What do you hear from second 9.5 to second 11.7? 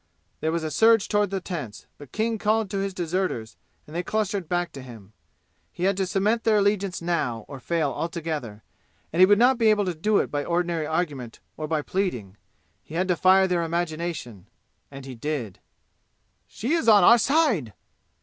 be able to do it by ordinary argument or